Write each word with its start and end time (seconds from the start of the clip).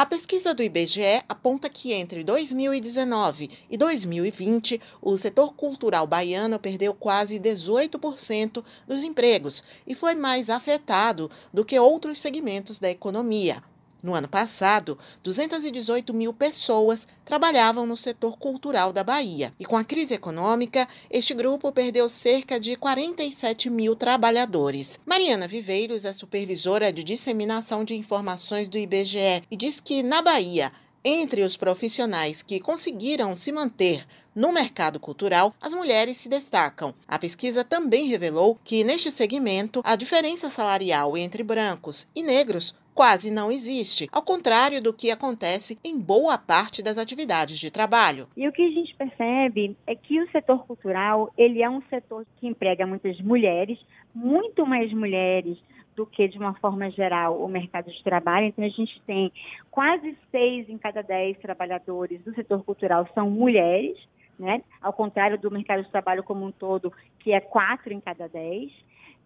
A 0.00 0.06
pesquisa 0.06 0.54
do 0.54 0.62
IBGE 0.62 1.24
aponta 1.28 1.68
que 1.68 1.92
entre 1.92 2.22
2019 2.22 3.50
e 3.68 3.76
2020, 3.76 4.80
o 5.02 5.18
setor 5.18 5.54
cultural 5.54 6.06
baiano 6.06 6.56
perdeu 6.56 6.94
quase 6.94 7.40
18% 7.40 8.62
dos 8.86 9.02
empregos 9.02 9.64
e 9.84 9.96
foi 9.96 10.14
mais 10.14 10.50
afetado 10.50 11.28
do 11.52 11.64
que 11.64 11.76
outros 11.80 12.18
segmentos 12.18 12.78
da 12.78 12.88
economia. 12.88 13.60
No 14.02 14.14
ano 14.14 14.28
passado, 14.28 14.96
218 15.24 16.14
mil 16.14 16.32
pessoas 16.32 17.08
trabalhavam 17.24 17.84
no 17.84 17.96
setor 17.96 18.38
cultural 18.38 18.92
da 18.92 19.02
Bahia. 19.02 19.52
E 19.58 19.64
com 19.64 19.76
a 19.76 19.82
crise 19.82 20.14
econômica, 20.14 20.86
este 21.10 21.34
grupo 21.34 21.72
perdeu 21.72 22.08
cerca 22.08 22.60
de 22.60 22.76
47 22.76 23.68
mil 23.68 23.96
trabalhadores. 23.96 25.00
Mariana 25.04 25.48
Viveiros 25.48 26.04
é 26.04 26.12
supervisora 26.12 26.92
de 26.92 27.02
disseminação 27.02 27.84
de 27.84 27.94
informações 27.94 28.68
do 28.68 28.78
IBGE 28.78 29.42
e 29.50 29.56
diz 29.56 29.80
que, 29.80 30.02
na 30.02 30.22
Bahia, 30.22 30.72
entre 31.04 31.42
os 31.42 31.56
profissionais 31.56 32.42
que 32.42 32.60
conseguiram 32.60 33.34
se 33.34 33.50
manter 33.50 34.06
no 34.34 34.52
mercado 34.52 35.00
cultural, 35.00 35.52
as 35.60 35.72
mulheres 35.72 36.16
se 36.16 36.28
destacam. 36.28 36.94
A 37.08 37.18
pesquisa 37.18 37.64
também 37.64 38.06
revelou 38.06 38.56
que, 38.62 38.84
neste 38.84 39.10
segmento, 39.10 39.80
a 39.84 39.96
diferença 39.96 40.48
salarial 40.48 41.16
entre 41.16 41.42
brancos 41.42 42.06
e 42.14 42.22
negros 42.22 42.74
quase 42.98 43.32
não 43.32 43.48
existe, 43.48 44.08
ao 44.10 44.22
contrário 44.22 44.82
do 44.82 44.92
que 44.92 45.12
acontece 45.12 45.78
em 45.84 46.02
boa 46.02 46.36
parte 46.36 46.82
das 46.82 46.98
atividades 46.98 47.56
de 47.56 47.70
trabalho. 47.70 48.26
E 48.36 48.48
o 48.48 48.50
que 48.50 48.60
a 48.60 48.70
gente 48.72 48.92
percebe 48.96 49.76
é 49.86 49.94
que 49.94 50.20
o 50.20 50.28
setor 50.32 50.66
cultural, 50.66 51.32
ele 51.38 51.62
é 51.62 51.70
um 51.70 51.80
setor 51.82 52.26
que 52.40 52.48
emprega 52.48 52.84
muitas 52.88 53.20
mulheres, 53.20 53.78
muito 54.12 54.66
mais 54.66 54.92
mulheres 54.92 55.56
do 55.94 56.04
que, 56.04 56.26
de 56.26 56.38
uma 56.38 56.54
forma 56.54 56.90
geral, 56.90 57.40
o 57.40 57.46
mercado 57.46 57.88
de 57.88 58.02
trabalho. 58.02 58.46
Então, 58.46 58.64
a 58.64 58.68
gente 58.68 59.00
tem 59.06 59.30
quase 59.70 60.18
seis 60.32 60.68
em 60.68 60.76
cada 60.76 61.00
dez 61.00 61.38
trabalhadores 61.38 62.20
do 62.24 62.34
setor 62.34 62.64
cultural 62.64 63.08
são 63.14 63.30
mulheres, 63.30 63.96
né? 64.36 64.60
ao 64.82 64.92
contrário 64.92 65.38
do 65.38 65.52
mercado 65.52 65.84
de 65.84 65.90
trabalho 65.92 66.24
como 66.24 66.44
um 66.44 66.50
todo, 66.50 66.92
que 67.20 67.30
é 67.32 67.38
quatro 67.38 67.92
em 67.92 68.00
cada 68.00 68.26
dez. 68.26 68.72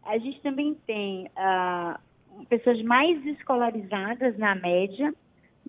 A 0.04 0.18
gente 0.18 0.42
também 0.42 0.74
tem 0.86 1.26
uh, 1.28 1.98
pessoas 2.48 2.82
mais 2.82 3.24
escolarizadas 3.26 4.36
na 4.38 4.54
média, 4.54 5.12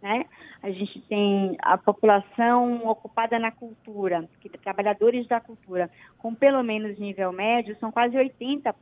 né? 0.02 0.26
A 0.62 0.70
gente 0.72 1.00
tem 1.02 1.56
a 1.62 1.78
população 1.78 2.88
ocupada 2.88 3.40
na 3.40 3.52
cultura, 3.52 4.28
que 4.42 4.50
trabalhadores 4.50 5.28
da 5.28 5.40
cultura 5.40 5.90
com 6.18 6.34
pelo 6.36 6.62
menos 6.64 6.98
nível 7.00 7.32
médio 7.32 7.76
são 7.80 7.92
quase 7.92 8.16
80%, 8.16 8.74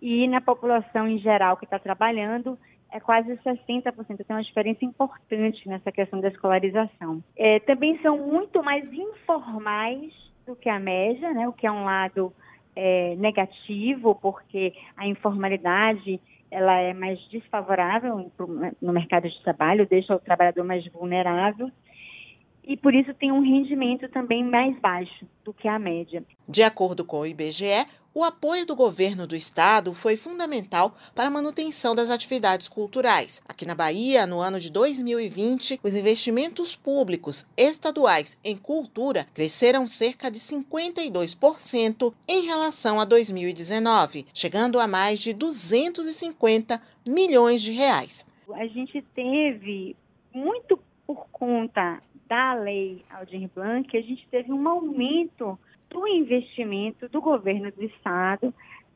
e 0.00 0.28
na 0.28 0.40
população 0.40 1.08
em 1.08 1.18
geral 1.18 1.56
que 1.56 1.64
está 1.64 1.78
trabalhando 1.78 2.58
é 2.92 3.00
quase 3.00 3.36
60%. 3.38 3.92
Tem 4.06 4.36
uma 4.36 4.42
diferença 4.42 4.84
importante 4.84 5.68
nessa 5.68 5.90
questão 5.90 6.20
da 6.20 6.28
escolarização. 6.28 7.22
É, 7.36 7.58
também 7.60 7.98
são 8.00 8.16
muito 8.18 8.62
mais 8.62 8.90
informais 8.92 10.12
do 10.46 10.54
que 10.54 10.68
a 10.68 10.78
média, 10.78 11.32
né? 11.32 11.48
O 11.48 11.52
que 11.52 11.66
é 11.66 11.72
um 11.72 11.84
lado 11.84 12.32
é, 12.74 13.16
negativo, 13.16 14.14
porque 14.14 14.72
a 14.96 15.06
informalidade 15.06 16.20
ela 16.56 16.80
é 16.80 16.94
mais 16.94 17.20
desfavorável 17.28 18.32
no 18.80 18.90
mercado 18.90 19.28
de 19.28 19.42
trabalho, 19.42 19.86
deixa 19.86 20.14
o 20.14 20.18
trabalhador 20.18 20.64
mais 20.64 20.86
vulnerável 20.90 21.70
e 22.66 22.76
por 22.76 22.94
isso 22.94 23.14
tem 23.14 23.30
um 23.30 23.40
rendimento 23.40 24.08
também 24.08 24.42
mais 24.42 24.76
baixo 24.80 25.24
do 25.44 25.54
que 25.54 25.68
a 25.68 25.78
média. 25.78 26.24
De 26.48 26.62
acordo 26.62 27.04
com 27.04 27.20
o 27.20 27.26
IBGE, 27.26 27.86
o 28.12 28.24
apoio 28.24 28.66
do 28.66 28.74
governo 28.74 29.26
do 29.26 29.36
estado 29.36 29.92
foi 29.92 30.16
fundamental 30.16 30.96
para 31.14 31.28
a 31.28 31.30
manutenção 31.30 31.94
das 31.94 32.10
atividades 32.10 32.68
culturais. 32.68 33.42
Aqui 33.46 33.66
na 33.66 33.74
Bahia, 33.74 34.26
no 34.26 34.40
ano 34.40 34.58
de 34.58 34.72
2020, 34.72 35.78
os 35.82 35.94
investimentos 35.94 36.74
públicos 36.74 37.46
estaduais 37.56 38.38
em 38.42 38.56
cultura 38.56 39.26
cresceram 39.34 39.86
cerca 39.86 40.30
de 40.30 40.38
52% 40.38 42.12
em 42.26 42.46
relação 42.46 42.98
a 42.98 43.04
2019, 43.04 44.26
chegando 44.32 44.80
a 44.80 44.88
mais 44.88 45.20
de 45.20 45.34
250 45.34 46.80
milhões 47.06 47.60
de 47.60 47.72
reais. 47.72 48.26
A 48.54 48.66
gente 48.66 49.02
teve 49.14 49.94
muito 50.32 50.78
por 51.06 51.26
conta 51.30 52.00
da 52.28 52.54
lei 52.54 53.04
Aldir 53.10 53.48
Blanc, 53.54 53.96
a 53.96 54.00
gente 54.00 54.26
teve 54.28 54.52
um 54.52 54.68
aumento 54.68 55.58
do 55.88 56.06
investimento 56.08 57.08
do 57.08 57.20
governo 57.20 57.70
do 57.72 57.84
estado 57.84 58.52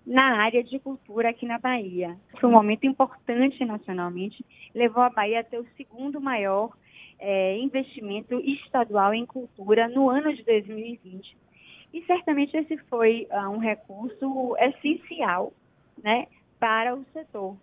na 0.06 0.42
área 0.42 0.62
de 0.62 0.78
cultura 0.78 1.30
aqui 1.30 1.46
na 1.46 1.58
Bahia. 1.58 2.16
Foi 2.40 2.48
um 2.48 2.56
aumento 2.56 2.86
importante 2.86 3.64
nacionalmente, 3.64 4.44
levou 4.74 5.02
a 5.02 5.10
Bahia 5.10 5.40
a 5.40 5.44
ter 5.44 5.58
o 5.58 5.66
segundo 5.76 6.20
maior 6.20 6.70
é, 7.18 7.58
investimento 7.58 8.40
estadual 8.40 9.14
em 9.14 9.26
cultura 9.26 9.88
no 9.88 10.08
ano 10.08 10.34
de 10.34 10.42
2020. 10.42 11.36
E 11.92 12.02
certamente 12.04 12.56
esse 12.56 12.76
foi 12.88 13.26
uh, 13.30 13.50
um 13.50 13.58
recurso 13.58 14.56
essencial 14.58 15.52
né, 16.02 16.26
para 16.58 16.94
o 16.94 17.04
setor 17.12 17.56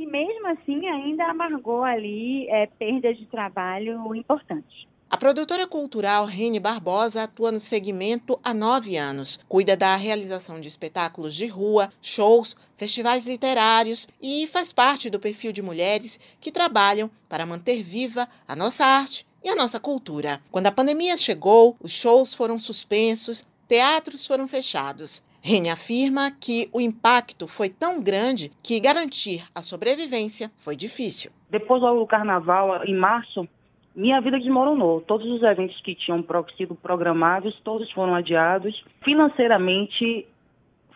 que 0.00 0.06
mesmo 0.06 0.46
assim 0.46 0.86
ainda 0.86 1.26
amargou 1.26 1.84
ali 1.84 2.48
é, 2.48 2.66
perdas 2.66 3.18
de 3.18 3.26
trabalho 3.26 4.14
importantes. 4.14 4.88
A 5.12 5.16
produtora 5.16 5.66
cultural 5.66 6.24
Rene 6.24 6.60
Barbosa 6.60 7.24
atua 7.24 7.50
no 7.50 7.58
segmento 7.58 8.38
há 8.44 8.54
nove 8.54 8.96
anos. 8.96 9.40
Cuida 9.48 9.76
da 9.76 9.96
realização 9.96 10.60
de 10.60 10.68
espetáculos 10.68 11.34
de 11.34 11.48
rua, 11.48 11.92
shows, 12.00 12.56
festivais 12.76 13.26
literários 13.26 14.06
e 14.22 14.46
faz 14.46 14.72
parte 14.72 15.10
do 15.10 15.18
perfil 15.18 15.50
de 15.50 15.62
mulheres 15.62 16.20
que 16.40 16.52
trabalham 16.52 17.10
para 17.28 17.44
manter 17.44 17.82
viva 17.82 18.28
a 18.46 18.54
nossa 18.54 18.84
arte 18.84 19.26
e 19.42 19.48
a 19.48 19.56
nossa 19.56 19.80
cultura. 19.80 20.40
Quando 20.48 20.68
a 20.68 20.72
pandemia 20.72 21.18
chegou, 21.18 21.76
os 21.80 21.90
shows 21.90 22.32
foram 22.32 22.56
suspensos, 22.56 23.44
teatros 23.66 24.24
foram 24.24 24.46
fechados. 24.46 25.24
Rene 25.42 25.70
afirma 25.70 26.30
que 26.30 26.70
o 26.72 26.80
impacto 26.80 27.48
foi 27.48 27.68
tão 27.68 28.00
grande 28.00 28.52
que 28.62 28.78
garantir 28.78 29.44
a 29.52 29.60
sobrevivência 29.60 30.52
foi 30.56 30.76
difícil. 30.76 31.32
Depois 31.50 31.82
do 31.82 32.06
carnaval, 32.06 32.84
em 32.84 32.94
março, 32.94 33.48
minha 33.94 34.20
vida 34.20 34.38
desmoronou. 34.38 35.00
Todos 35.00 35.26
os 35.26 35.42
eventos 35.42 35.80
que 35.82 35.94
tinham 35.94 36.24
sido 36.56 36.74
programados, 36.74 37.58
todos 37.60 37.90
foram 37.92 38.14
adiados. 38.14 38.84
Financeiramente, 39.02 40.26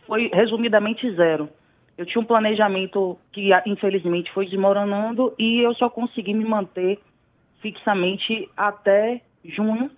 foi 0.06 0.30
resumidamente 0.32 1.10
zero. 1.14 1.48
Eu 1.96 2.06
tinha 2.06 2.20
um 2.20 2.26
planejamento 2.26 3.18
que, 3.32 3.50
infelizmente, 3.66 4.32
foi 4.32 4.46
desmoronando 4.46 5.32
e 5.38 5.60
eu 5.60 5.74
só 5.74 5.88
consegui 5.88 6.34
me 6.34 6.44
manter 6.44 6.98
fixamente 7.60 8.48
até 8.56 9.20
junho, 9.44 9.90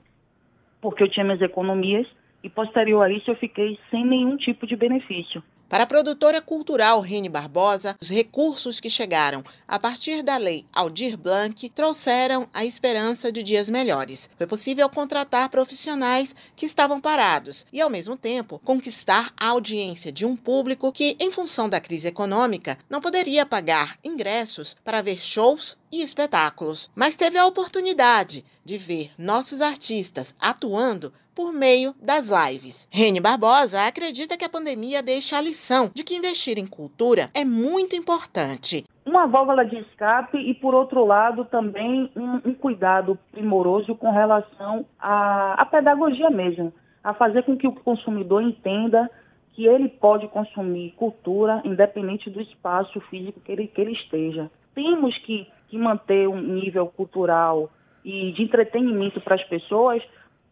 porque 0.80 1.02
eu 1.02 1.08
tinha 1.08 1.24
minhas 1.24 1.40
economias 1.40 2.06
e 2.42 2.50
posterior 2.50 3.02
a 3.02 3.10
isso 3.10 3.30
eu 3.30 3.36
fiquei 3.36 3.78
sem 3.90 4.04
nenhum 4.04 4.36
tipo 4.36 4.66
de 4.66 4.76
benefício. 4.76 5.42
Para 5.68 5.82
a 5.82 5.86
produtora 5.86 6.40
cultural 6.40 7.00
Rene 7.00 7.28
Barbosa, 7.28 7.96
os 8.00 8.08
recursos 8.08 8.78
que 8.78 8.88
chegaram 8.88 9.42
a 9.66 9.80
partir 9.80 10.22
da 10.22 10.36
lei 10.36 10.64
Aldir 10.72 11.18
Blanc 11.18 11.68
trouxeram 11.70 12.48
a 12.54 12.64
esperança 12.64 13.32
de 13.32 13.42
dias 13.42 13.68
melhores. 13.68 14.30
Foi 14.38 14.46
possível 14.46 14.88
contratar 14.88 15.48
profissionais 15.48 16.36
que 16.54 16.66
estavam 16.66 17.00
parados 17.00 17.66
e, 17.72 17.80
ao 17.80 17.90
mesmo 17.90 18.16
tempo, 18.16 18.60
conquistar 18.64 19.32
a 19.36 19.48
audiência 19.48 20.12
de 20.12 20.24
um 20.24 20.36
público 20.36 20.92
que, 20.92 21.16
em 21.18 21.32
função 21.32 21.68
da 21.68 21.80
crise 21.80 22.06
econômica, 22.06 22.78
não 22.88 23.00
poderia 23.00 23.44
pagar 23.44 23.98
ingressos 24.04 24.76
para 24.84 25.02
ver 25.02 25.18
shows 25.18 25.76
e 25.90 26.00
espetáculos, 26.00 26.88
mas 26.94 27.16
teve 27.16 27.38
a 27.38 27.46
oportunidade 27.46 28.44
de 28.64 28.78
ver 28.78 29.10
nossos 29.18 29.60
artistas 29.60 30.32
atuando 30.38 31.12
por 31.36 31.52
meio 31.52 31.94
das 32.00 32.30
lives. 32.30 32.88
Rene 32.90 33.20
Barbosa 33.20 33.86
acredita 33.86 34.38
que 34.38 34.44
a 34.44 34.48
pandemia 34.48 35.02
deixa 35.02 35.36
a 35.36 35.38
lição 35.56 35.90
de 35.94 36.04
que 36.04 36.14
investir 36.14 36.58
em 36.58 36.66
cultura 36.66 37.30
é 37.34 37.42
muito 37.42 37.96
importante. 37.96 38.84
Uma 39.06 39.26
válvula 39.26 39.64
de 39.64 39.78
escape 39.78 40.36
e, 40.36 40.52
por 40.52 40.74
outro 40.74 41.06
lado, 41.06 41.46
também 41.46 42.10
um, 42.14 42.50
um 42.50 42.54
cuidado 42.54 43.18
primoroso 43.32 43.94
com 43.94 44.10
relação 44.12 44.84
à, 44.98 45.54
à 45.54 45.64
pedagogia 45.64 46.28
mesmo, 46.28 46.72
a 47.02 47.14
fazer 47.14 47.42
com 47.44 47.56
que 47.56 47.66
o 47.66 47.72
consumidor 47.72 48.42
entenda 48.42 49.10
que 49.54 49.66
ele 49.66 49.88
pode 49.88 50.28
consumir 50.28 50.92
cultura 50.96 51.62
independente 51.64 52.28
do 52.28 52.42
espaço 52.42 53.00
físico 53.08 53.40
que 53.40 53.50
ele, 53.50 53.66
que 53.66 53.80
ele 53.80 53.92
esteja. 53.92 54.50
Temos 54.74 55.16
que, 55.18 55.48
que 55.68 55.78
manter 55.78 56.28
um 56.28 56.42
nível 56.42 56.86
cultural 56.88 57.70
e 58.04 58.32
de 58.32 58.42
entretenimento 58.42 59.22
para 59.22 59.36
as 59.36 59.44
pessoas, 59.44 60.02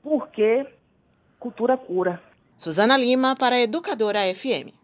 porque 0.02 0.66
cultura 1.38 1.76
cura. 1.76 2.22
Suzana 2.56 2.96
Lima 2.96 3.36
para 3.36 3.56
a 3.56 3.60
Educadora 3.60 4.20
FM. 4.34 4.83